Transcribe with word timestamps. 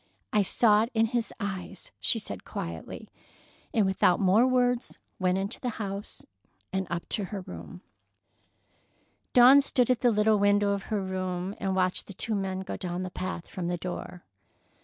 "I 0.33 0.41
saw 0.41 0.81
it 0.81 0.89
in 0.95 1.05
his 1.05 1.31
eyes," 1.39 1.91
she 1.99 2.17
said 2.17 2.43
quietly, 2.43 3.07
and 3.71 3.85
without 3.85 4.19
more 4.19 4.47
words 4.47 4.97
went 5.19 5.37
into 5.37 5.59
the 5.59 5.69
house 5.77 6.25
and 6.73 6.87
up 6.89 7.07
to 7.09 7.25
her 7.25 7.41
room. 7.41 7.81
Dawn 9.33 9.61
stood 9.61 9.91
at 9.91 9.99
the 10.01 10.09
little 10.09 10.39
window 10.39 10.71
of 10.71 10.85
her 10.89 11.03
room 11.03 11.53
and 11.59 11.75
watched 11.75 12.07
the 12.07 12.13
two 12.15 12.33
men 12.33 12.61
go 12.61 12.77
down 12.77 13.03
the 13.03 13.11
path 13.11 13.45
from 13.47 13.67
the 13.67 13.77
door. 13.77 14.23